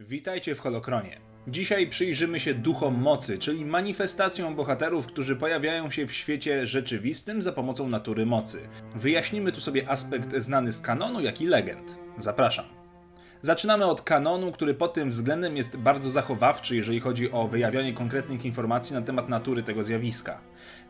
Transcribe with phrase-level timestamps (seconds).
[0.00, 1.20] Witajcie w Holokronie.
[1.46, 7.52] Dzisiaj przyjrzymy się duchom mocy, czyli manifestacjom bohaterów, którzy pojawiają się w świecie rzeczywistym za
[7.52, 8.68] pomocą natury mocy.
[8.94, 11.98] Wyjaśnimy tu sobie aspekt znany z kanonu, jak i legend.
[12.18, 12.64] Zapraszam.
[13.42, 18.44] Zaczynamy od kanonu, który pod tym względem jest bardzo zachowawczy, jeżeli chodzi o wyjawianie konkretnych
[18.44, 20.40] informacji na temat natury tego zjawiska.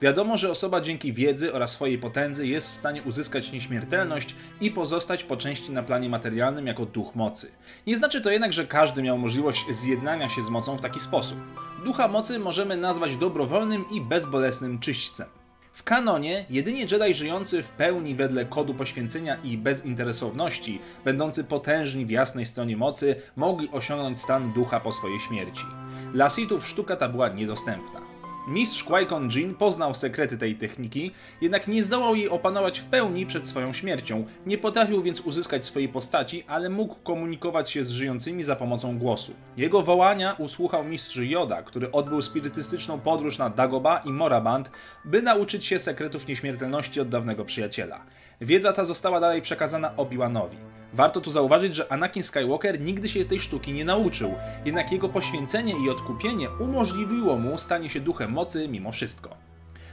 [0.03, 5.25] Wiadomo, że osoba dzięki wiedzy oraz swojej potędzy jest w stanie uzyskać nieśmiertelność i pozostać
[5.25, 7.51] po części na planie materialnym jako duch mocy.
[7.87, 11.39] Nie znaczy to jednak, że każdy miał możliwość zjednania się z mocą w taki sposób.
[11.85, 15.38] Ducha mocy możemy nazwać dobrowolnym i bezbolesnym czyśćcem.
[15.79, 22.11] W kanonie jedynie Jedi żyjący w pełni wedle kodu poświęcenia i bezinteresowności, będący potężni w
[22.11, 25.65] jasnej stronie mocy, mogli osiągnąć stan ducha po swojej śmierci.
[26.13, 28.08] Dla Sithów sztuka ta była niedostępna.
[28.49, 33.47] Mistrz Qui-Gon Jinn poznał sekrety tej techniki, jednak nie zdołał jej opanować w pełni przed
[33.47, 34.25] swoją śmiercią.
[34.47, 39.33] Nie potrafił więc uzyskać swojej postaci, ale mógł komunikować się z żyjącymi za pomocą głosu.
[39.57, 44.71] Jego wołania usłuchał mistrz Yoda, który odbył spirytystyczną podróż na Dagoba i Moraband,
[45.05, 48.05] by nauczyć się sekretów nieśmiertelności od dawnego przyjaciela.
[48.41, 50.78] Wiedza ta została dalej przekazana Obi-Wanowi.
[50.93, 55.75] Warto tu zauważyć, że Anakin Skywalker nigdy się tej sztuki nie nauczył, jednak jego poświęcenie
[55.85, 59.49] i odkupienie umożliwiło mu stanie się duchem mocy mimo wszystko.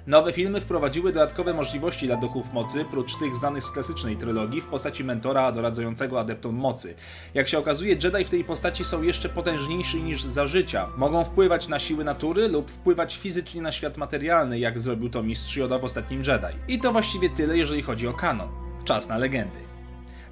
[0.08, 4.66] Nowe filmy wprowadziły dodatkowe możliwości dla duchów mocy, prócz tych znanych z klasycznej trylogii w
[4.66, 6.96] postaci mentora doradzającego adeptom mocy.
[7.34, 10.90] Jak się okazuje, Jedi w tej postaci są jeszcze potężniejsi niż za życia.
[10.98, 15.58] Mogą wpływać na siły natury lub wpływać fizycznie na świat materialny, jak zrobił to mistrz
[15.58, 16.58] Yoda w ostatnim Jedi.
[16.68, 18.50] I to właściwie tyle, jeżeli chodzi o kanon.
[18.84, 19.75] Czas na legendy.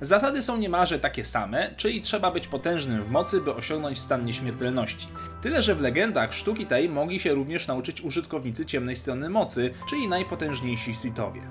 [0.02, 5.08] Zasady są niemalże takie same, czyli trzeba być potężnym w mocy, by osiągnąć stan nieśmiertelności.
[5.42, 10.08] Tyle, że w legendach sztuki tej mogli się również nauczyć użytkownicy ciemnej strony mocy, czyli
[10.08, 11.42] najpotężniejsi Sithowie.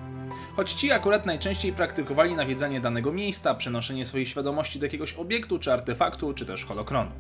[0.57, 5.73] Choć ci akurat najczęściej praktykowali nawiedzanie danego miejsca, przenoszenie swojej świadomości do jakiegoś obiektu, czy
[5.73, 7.11] artefaktu, czy też holokronu.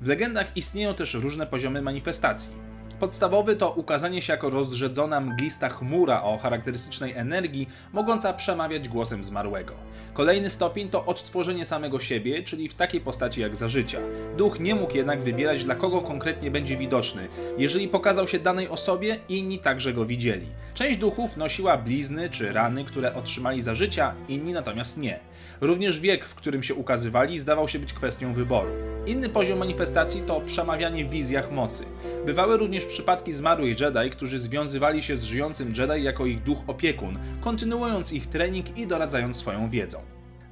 [0.00, 2.73] W legendach istnieją też różne poziomy manifestacji.
[3.04, 9.74] Podstawowy to ukazanie się jako rozrzedzona mglista chmura o charakterystycznej energii, mogąca przemawiać głosem zmarłego.
[10.14, 13.98] Kolejny stopień to odtworzenie samego siebie, czyli w takiej postaci jak za życia.
[14.36, 17.28] Duch nie mógł jednak wybierać dla kogo konkretnie będzie widoczny.
[17.58, 20.46] Jeżeli pokazał się danej osobie, inni także go widzieli.
[20.74, 25.20] Część duchów nosiła blizny czy rany, które otrzymali za życia, inni natomiast nie.
[25.60, 28.70] Również wiek, w którym się ukazywali, zdawał się być kwestią wyboru.
[29.06, 31.84] Inny poziom manifestacji to przemawianie w wizjach mocy.
[32.26, 37.18] Bywały również przypadki zmarłych Jedi, którzy związywali się z żyjącym Jedi jako ich duch opiekun,
[37.40, 39.98] kontynuując ich trening i doradzając swoją wiedzą.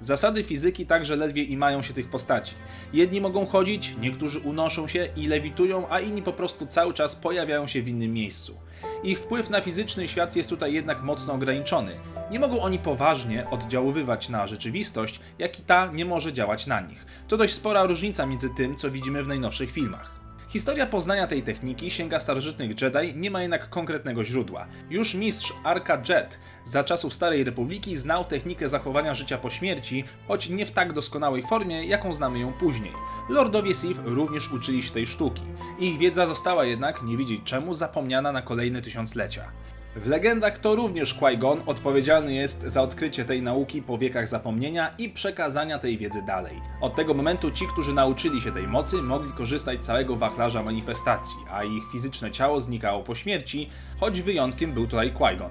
[0.01, 2.55] Zasady fizyki także ledwie imają się tych postaci.
[2.93, 7.67] Jedni mogą chodzić, niektórzy unoszą się i lewitują, a inni po prostu cały czas pojawiają
[7.67, 8.55] się w innym miejscu.
[9.03, 12.01] Ich wpływ na fizyczny świat jest tutaj jednak mocno ograniczony.
[12.31, 17.07] Nie mogą oni poważnie oddziaływać na rzeczywistość, jak i ta nie może działać na nich.
[17.29, 20.22] To dość spora różnica między tym, co widzimy w najnowszych filmach.
[20.53, 24.67] Historia poznania tej techniki sięga starożytnych Jedi, nie ma jednak konkretnego źródła.
[24.91, 30.49] Już mistrz Arka Jet za czasów Starej Republiki znał technikę zachowania życia po śmierci, choć
[30.49, 32.93] nie w tak doskonałej formie, jaką znamy ją później.
[33.29, 35.43] Lordowie Sith również uczyli się tej sztuki.
[35.79, 39.53] Ich wiedza została jednak, nie wiedzieć czemu, zapomniana na kolejne tysiąclecia.
[39.97, 45.11] W legendach to również Qui-Gon odpowiedzialny jest za odkrycie tej nauki po wiekach zapomnienia i
[45.11, 46.61] przekazania tej wiedzy dalej.
[46.81, 51.37] Od tego momentu ci, którzy nauczyli się tej mocy, mogli korzystać z całego wachlarza manifestacji,
[51.51, 53.69] a ich fizyczne ciało znikało po śmierci,
[54.01, 55.51] choć wyjątkiem był tutaj Qui-Gon.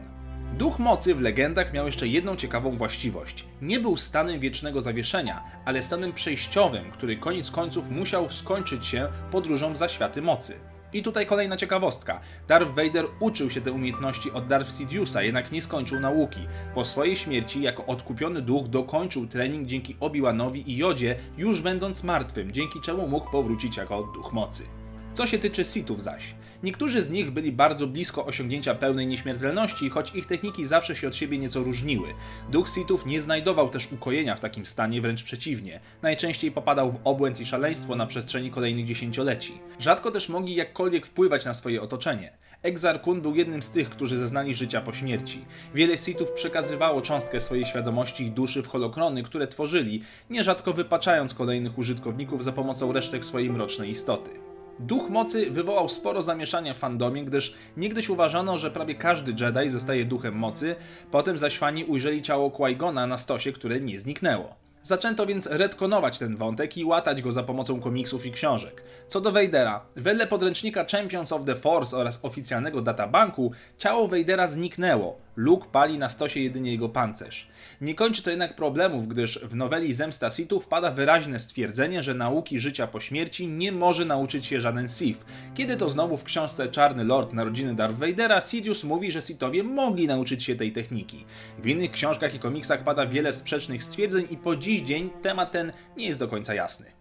[0.57, 3.46] Duch mocy w legendach miał jeszcze jedną ciekawą właściwość.
[3.62, 9.74] Nie był stanem wiecznego zawieszenia, ale stanem przejściowym, który koniec końców musiał skończyć się podróżą
[9.74, 10.59] w zaświaty mocy.
[10.94, 12.19] I tutaj kolejna ciekawostka.
[12.47, 16.40] Darth Vader uczył się te umiejętności od Darth Sidious'a, jednak nie skończył nauki.
[16.75, 22.51] Po swojej śmierci, jako odkupiony duch, dokończył trening dzięki Obi-Wanowi i Jodzie, już będąc martwym,
[22.51, 24.81] dzięki czemu mógł powrócić jako duch mocy.
[25.14, 26.36] Co się tyczy Sithów zaś.
[26.64, 31.16] Niektórzy z nich byli bardzo blisko osiągnięcia pełnej nieśmiertelności, choć ich techniki zawsze się od
[31.16, 32.08] siebie nieco różniły.
[32.50, 35.80] Duch Sithów nie znajdował też ukojenia w takim stanie, wręcz przeciwnie.
[36.02, 39.54] Najczęściej popadał w obłęd i szaleństwo na przestrzeni kolejnych dziesięcioleci.
[39.80, 42.31] Rzadko też mogli jakkolwiek wpływać na swoje otoczenie.
[42.64, 45.46] Exar Kun był jednym z tych, którzy zeznali życia po śmierci.
[45.75, 51.78] Wiele Sithów przekazywało cząstkę swojej świadomości i duszy w holokrony, które tworzyli, nierzadko wypaczając kolejnych
[51.78, 54.50] użytkowników za pomocą resztek swojej mrocznej istoty.
[54.81, 60.06] Duch mocy wywołał sporo zamieszania w fandomie, gdyż niegdyś uważano, że prawie każdy Jedi zostaje
[60.06, 60.75] duchem mocy,
[61.12, 64.56] potem zaś fani ujrzeli ciało Qui-Gona na stosie, które nie zniknęło.
[64.83, 68.83] Zaczęto więc retkonować ten wątek i łatać go za pomocą komiksów i książek.
[69.07, 75.18] Co do Vadera, wedle podręcznika Champions of the Force oraz oficjalnego databanku, ciało Vadera zniknęło,
[75.36, 77.48] Luke pali na stosie jedynie jego pancerz.
[77.81, 82.60] Nie kończy to jednak problemów, gdyż w noweli Zemsta Sithu wpada wyraźne stwierdzenie, że nauki
[82.60, 85.25] życia po śmierci nie może nauczyć się żaden Sith.
[85.54, 90.07] Kiedy to znowu w książce Czarny Lord Narodziny Darth Vadera Sidious mówi, że Sithowie mogli
[90.07, 91.25] nauczyć się tej techniki.
[91.60, 95.72] W innych książkach i komiksach pada wiele sprzecznych stwierdzeń i po dziś dzień temat ten
[95.98, 97.00] nie jest do końca jasny.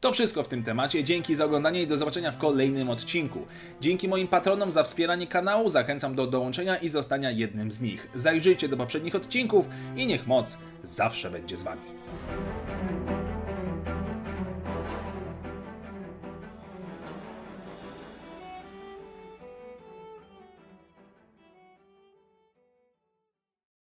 [0.00, 1.04] To wszystko w tym temacie.
[1.04, 3.46] Dzięki za oglądanie i do zobaczenia w kolejnym odcinku.
[3.80, 8.08] Dzięki moim patronom za wspieranie kanału zachęcam do dołączenia i zostania jednym z nich.
[8.14, 11.82] Zajrzyjcie do poprzednich odcinków i niech moc zawsze będzie z wami.